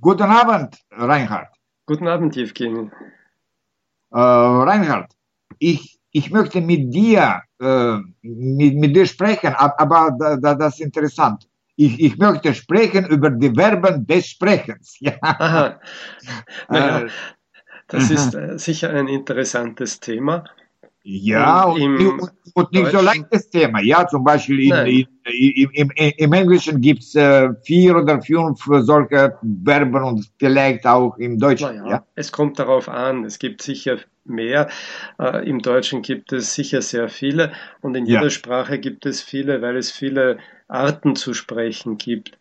[0.00, 1.48] guten Abend, Reinhard.
[1.86, 2.90] Guten Abend, Evgeny.
[4.12, 5.12] Äh, Reinhard,
[5.58, 10.80] ich, ich möchte mit dir, äh, mit, mit dir sprechen, aber da, da, das ist
[10.80, 11.46] interessant.
[11.76, 14.96] Ich, ich möchte sprechen über die Verben des Sprechens.
[15.00, 15.14] Ja.
[15.22, 15.80] Aha.
[16.68, 17.06] Naja,
[17.88, 20.44] das ist äh, sicher ein interessantes Thema.
[21.02, 23.80] Ja, und, und, und nicht so leichtes Thema.
[23.80, 29.38] Ja, zum Beispiel in, in, in, im, Englischen gibt es äh, vier oder fünf solche
[29.64, 31.74] Verben und vielleicht auch im Deutschen.
[31.76, 33.24] Ja, ja, Es kommt darauf an.
[33.24, 34.68] Es gibt sicher mehr.
[35.18, 38.30] Äh, Im Deutschen gibt es sicher sehr viele und in jeder ja.
[38.30, 42.38] Sprache gibt es viele, weil es viele Arten zu sprechen gibt.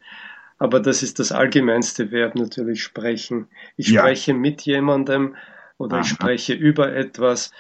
[0.58, 3.48] Aber das ist das allgemeinste Verb natürlich sprechen.
[3.78, 5.36] Ich spreche mit jemandem
[5.78, 6.02] oder Aha.
[6.02, 7.52] ich spreche über etwas.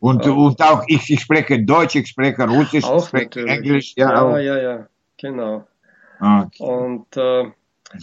[0.00, 3.50] Und, ähm, und auch ich, ich spreche Deutsch, ich spreche Russisch, auch ich spreche natürlich.
[3.50, 3.94] Englisch.
[3.96, 4.36] Ja, ja, auch.
[4.36, 5.66] ja, ja, genau.
[6.20, 6.62] Okay.
[6.62, 7.52] Und äh, mhm.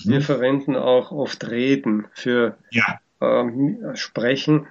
[0.04, 3.00] wir verwenden auch oft Reden für ja.
[3.20, 4.68] äh, Sprechen.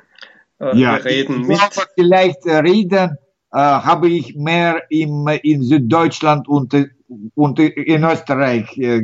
[0.61, 1.63] Äh, ja, wir reden ich, mit.
[1.63, 3.19] Aber vielleicht äh, reden
[3.53, 6.75] äh, habe ich mehr im, in Süddeutschland und,
[7.35, 9.03] und in Österreich äh,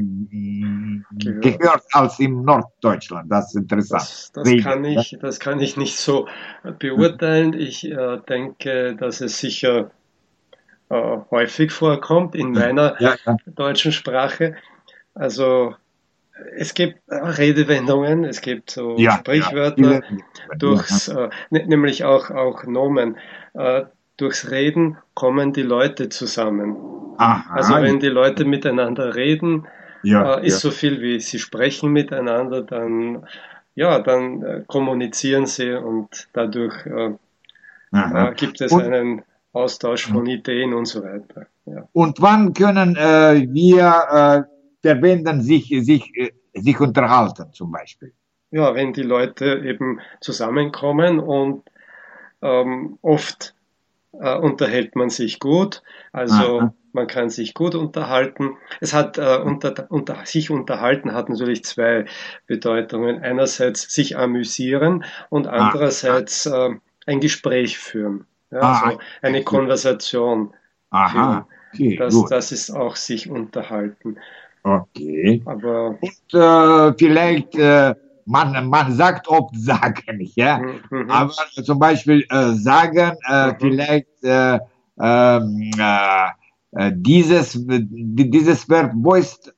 [1.12, 3.30] gehört als im Norddeutschland.
[3.30, 4.02] Das ist interessant.
[4.02, 6.26] Das, das kann, ich, das kann ich nicht so
[6.78, 7.52] beurteilen.
[7.52, 9.90] Ich äh, denke, dass es sicher
[10.88, 13.36] äh, häufig vorkommt in meiner ja, ja.
[13.46, 14.56] deutschen Sprache.
[15.14, 15.74] Also
[16.56, 20.02] es gibt Redewendungen, es gibt so ja, Sprichwörter,
[20.58, 23.18] durchs, äh, nämlich auch, auch Nomen.
[23.54, 23.84] Äh,
[24.16, 26.76] durchs Reden kommen die Leute zusammen.
[27.20, 27.54] Aha.
[27.54, 29.66] Also wenn die Leute miteinander reden,
[30.02, 30.70] ja, äh, ist ja.
[30.70, 33.26] so viel wie sie sprechen miteinander, dann
[33.74, 37.12] ja, dann äh, kommunizieren sie und dadurch äh,
[37.92, 41.46] äh gibt es und, einen Austausch von Ideen und so weiter.
[41.66, 41.86] Ja.
[41.92, 44.46] Und wann können äh, wir
[44.82, 46.10] äh, verwenden sich sich
[46.54, 48.12] sich unterhalten zum Beispiel?
[48.50, 51.62] Ja, wenn die Leute eben zusammenkommen und
[52.40, 53.54] ähm, oft
[54.12, 55.82] äh, unterhält man sich gut,
[56.12, 56.74] also Aha.
[56.92, 58.56] Man kann sich gut unterhalten.
[58.80, 62.04] Es hat äh, unter, unter, sich unterhalten hat natürlich zwei
[62.46, 63.22] Bedeutungen.
[63.22, 66.70] Einerseits sich amüsieren und andererseits äh,
[67.06, 70.52] ein Gespräch führen, ja, also eine Konversation
[70.90, 71.46] Aha.
[71.72, 74.18] Okay, das, das ist auch sich unterhalten.
[74.62, 75.42] Okay.
[75.46, 77.94] Aber und äh, vielleicht äh,
[78.26, 80.58] man, man sagt oft sagen, ja.
[80.58, 80.80] Mhm.
[80.90, 81.10] mhm.
[81.10, 81.32] Aber
[81.64, 83.56] zum Beispiel äh, sagen, äh, mhm.
[83.58, 84.58] vielleicht äh,
[85.00, 86.28] ähm, äh, äh,
[86.72, 89.54] dieses, dieses Verb, wo ist,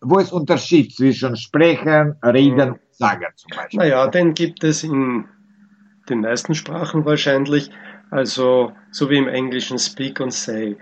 [0.00, 2.78] wo ist Unterschied zwischen sprechen, reden mhm.
[2.90, 3.78] sagen zum Beispiel?
[3.78, 5.26] Naja, den gibt es in
[6.08, 7.70] den meisten Sprachen wahrscheinlich.
[8.10, 10.76] Also, so wie im Englischen speak und say.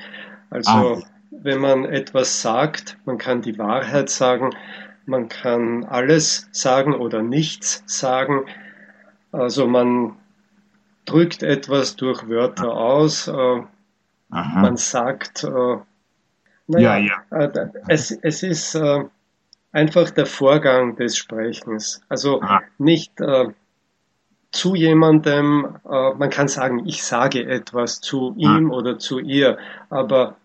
[0.51, 1.03] Also, ah.
[1.31, 4.51] wenn man etwas sagt, man kann die Wahrheit sagen,
[5.07, 8.47] man kann alles sagen oder nichts sagen.
[9.33, 10.17] Also man
[11.05, 13.29] drückt etwas durch Wörter aus.
[14.33, 15.77] Äh, man sagt, äh,
[16.67, 17.39] naja, ja, ja.
[17.39, 19.05] Äh, es, es ist äh,
[19.73, 22.03] einfach der Vorgang des Sprechens.
[22.09, 22.63] Also Aha.
[22.79, 23.49] nicht äh,
[24.53, 30.37] zu jemandem, äh, man kann sagen, ich sage etwas zu ihm oder zu ihr, aber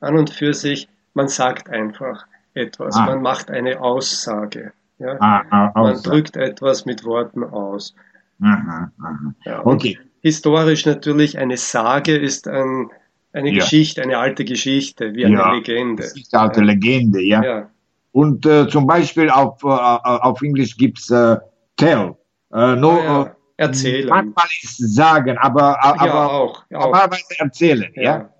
[0.00, 3.06] an und für sich, man sagt einfach etwas, ah.
[3.06, 4.72] man macht eine Aussage.
[4.98, 5.16] Ja?
[5.20, 7.94] Ah, ah, man drückt etwas mit Worten aus.
[8.40, 9.34] Aha, aha.
[9.44, 9.98] Ja, okay.
[10.20, 12.90] Historisch natürlich eine Sage ist ein,
[13.36, 13.56] eine ja.
[13.56, 16.04] Geschichte, eine alte Geschichte, wie eine ja, Legende.
[16.04, 17.44] Eine alte Legende, ja.
[17.44, 17.70] ja.
[18.12, 21.36] Und äh, zum Beispiel auf, äh, auf Englisch gibt's äh,
[21.76, 22.16] tell.
[22.52, 24.08] Äh, no, ah, erzählen.
[24.08, 28.30] Manchmal ist sagen, aber, aber, ja, auch, aber erzählen, ja.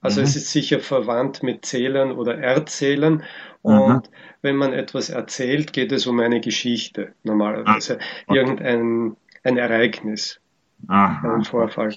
[0.00, 0.26] Also mhm.
[0.26, 3.22] es ist sicher verwandt mit Zählen oder Erzählen.
[3.62, 4.02] Und Aha.
[4.42, 7.98] wenn man etwas erzählt, geht es um eine Geschichte normalerweise.
[7.98, 8.38] Ah, okay.
[8.38, 10.40] Irgendein ein Ereignis,
[10.88, 11.34] Aha.
[11.34, 11.94] ein Vorfall.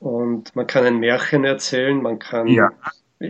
[0.00, 2.70] Und man kann ein Märchen erzählen, man kann ja.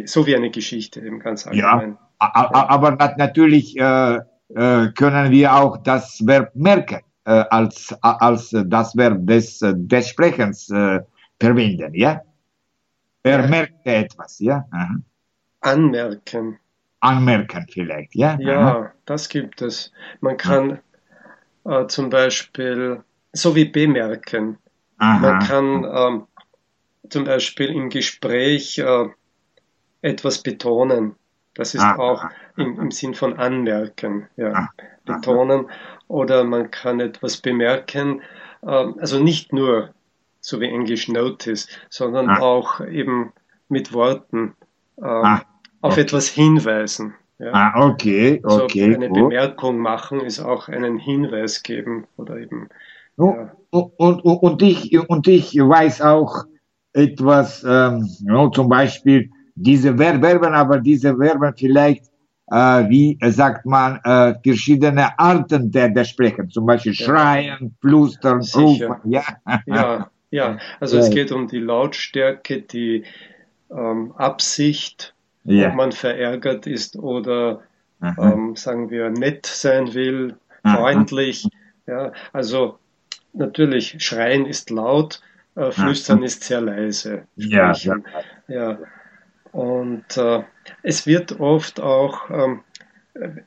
[0.05, 1.97] so wie eine Geschichte eben ganz allgemein.
[2.21, 8.97] Ja, aber natürlich äh, äh, können wir auch das Verb merken äh, als, als das
[8.97, 11.01] Verb des, des Sprechens äh,
[11.41, 12.22] verwenden, ja?
[13.22, 14.66] Er merkt etwas, ja?
[14.71, 14.97] Aha.
[15.60, 16.59] Anmerken
[17.01, 18.37] anmerken vielleicht, ja?
[18.41, 18.92] Ja, Aha.
[19.04, 19.92] das gibt es.
[20.21, 20.78] Man kann
[21.65, 21.89] ja.
[21.89, 23.03] zum Beispiel,
[23.33, 24.59] so wie bemerken,
[24.98, 25.19] Aha.
[25.19, 26.38] man kann äh,
[27.10, 29.09] zum Beispiel im Gespräch äh,
[30.03, 31.15] etwas betonen.
[31.55, 31.97] Das ist Aha.
[31.97, 32.25] auch
[32.57, 34.69] im, im Sinn von anmerken, ja,
[35.05, 35.69] betonen.
[36.07, 38.22] Oder man kann etwas bemerken,
[38.63, 39.93] ähm, also nicht nur
[40.41, 43.33] so wie Englisch Notice, sondern auch eben
[43.69, 44.54] mit Worten.
[45.03, 45.41] Ähm,
[45.81, 47.15] auf etwas hinweisen.
[47.39, 47.53] Ja.
[47.53, 48.83] Ah, okay, okay.
[48.84, 49.31] Also eine gut.
[49.31, 52.69] Bemerkung machen ist auch einen Hinweis geben oder eben.
[53.16, 53.53] Ja.
[53.71, 56.45] Und, und, und, ich, und ich weiß auch
[56.93, 62.05] etwas, ähm, ja, zum Beispiel diese Verben, aber diese Verben vielleicht,
[62.51, 67.07] äh, wie sagt man, äh, verschiedene Arten der, der Sprechen, zum Beispiel ja.
[67.07, 68.97] schreien, flüstern, rufen.
[69.05, 69.25] Ja,
[69.67, 70.59] ja, ja.
[70.81, 71.03] also ja.
[71.03, 73.05] es geht um die Lautstärke, die
[73.71, 75.15] ähm, Absicht,
[75.45, 75.69] ja.
[75.69, 77.61] ob man verärgert ist oder
[78.03, 81.49] ähm, sagen wir nett sein will, freundlich.
[81.87, 82.79] Ja, also
[83.33, 85.21] natürlich Schreien ist laut,
[85.59, 87.27] äh, Flüstern ist sehr leise.
[87.37, 87.97] Ja, ja.
[88.47, 88.78] ja.
[89.51, 90.43] Und äh,
[90.83, 92.60] es wird oft auch ähm,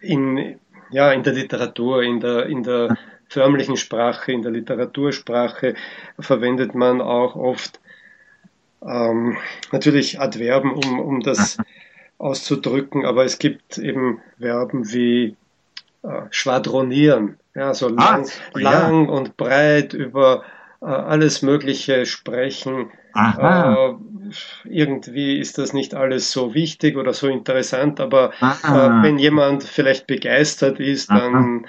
[0.02, 0.60] in,
[0.90, 2.98] ja, in der Literatur, in der, in der
[3.30, 5.76] förmlichen Sprache, in der Literatursprache
[6.20, 7.80] verwendet man auch oft
[8.86, 9.38] ähm,
[9.72, 11.58] natürlich Adverben, um, um das
[12.18, 15.38] auszudrücken, aber es gibt eben Verben wie
[16.04, 20.44] äh, schwadronieren, ja, so lang, ah, lang und breit über
[20.82, 22.92] alles Mögliche sprechen.
[23.16, 23.94] Äh,
[24.66, 28.68] irgendwie ist das nicht alles so wichtig oder so interessant, aber äh,
[29.04, 31.66] wenn jemand vielleicht begeistert ist, dann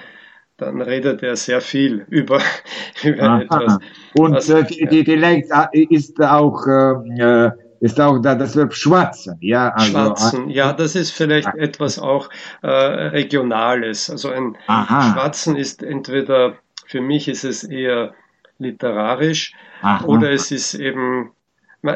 [0.62, 2.40] dann redet er sehr viel über,
[3.02, 3.40] über Aha.
[3.40, 3.78] etwas.
[4.14, 7.50] Und was, äh, die, vielleicht ist auch, äh,
[7.80, 9.70] ist auch da das Verb schwatzen, ja.
[9.70, 11.54] Also, schwatzen, ja, das ist vielleicht ja.
[11.60, 12.30] etwas auch
[12.62, 14.08] äh, Regionales.
[14.08, 15.12] Also ein Aha.
[15.12, 16.54] Schwatzen ist entweder,
[16.86, 18.14] für mich ist es eher
[18.62, 20.04] literarisch Aha.
[20.06, 21.32] oder es ist eben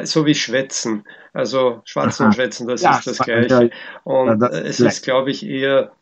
[0.02, 1.04] so wie Schwätzen.
[1.32, 2.28] Also Schwatzen Aha.
[2.28, 3.70] und Schwätzen, das ja, ist das Gleiche.
[4.04, 5.92] Und ja, es ist, glaube ich, eher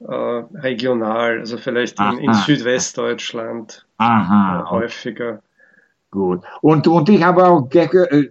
[0.00, 5.42] äh, regional, also vielleicht in, in Südwestdeutschland Aha, äh, häufiger.
[6.10, 6.44] Gut.
[6.62, 8.30] Und, und ich habe auch ge äh,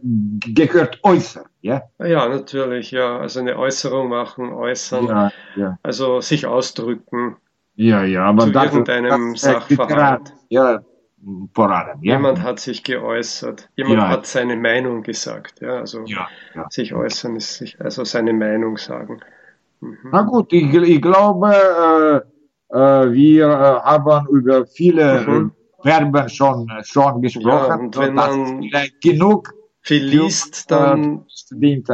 [0.53, 1.83] gehört äußern, ja?
[1.99, 3.19] Ja, natürlich, ja.
[3.19, 5.77] Also eine Äußerung machen, äußern, ja, ja.
[5.83, 7.37] also sich ausdrücken.
[7.75, 10.33] Ja, ja, aber zu das, irgendeinem das, Sachverhalt.
[10.49, 10.81] Ja,
[11.53, 12.13] vor allem, ja.
[12.13, 13.69] Jemand hat sich geäußert.
[13.75, 14.09] Jemand ja.
[14.09, 15.79] hat seine Meinung gesagt, ja.
[15.79, 16.27] Also ja,
[16.69, 19.21] sich äußern ist sich, also seine Meinung sagen.
[19.79, 19.97] Mhm.
[20.11, 22.23] Na gut, ich, ich glaube,
[22.69, 25.51] äh, äh, wir äh, haben über viele mhm.
[25.81, 27.69] Verben schon, schon gesprochen.
[27.69, 28.69] Ja, und wenn man
[29.01, 31.25] genug viel liest, dann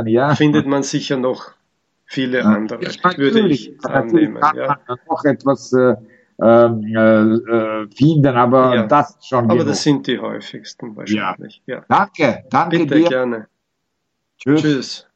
[0.06, 0.36] ja.
[0.36, 1.52] findet man sicher noch
[2.06, 2.82] viele andere,
[3.18, 4.40] würde ich annehmen.
[4.40, 5.96] Kann man noch etwas äh,
[6.42, 8.88] ähm, äh, äh, finden, aber ja.
[8.88, 9.68] das schon Aber genug.
[9.68, 11.62] das sind die häufigsten wahrscheinlich.
[11.68, 11.84] Ja.
[11.88, 13.10] Danke, danke Bitte, dir.
[13.10, 13.48] gerne.
[14.38, 14.62] Tschüss.
[14.62, 15.11] Tschüss.